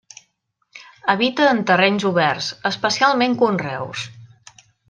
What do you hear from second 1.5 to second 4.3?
en terrenys oberts, especialment conreus.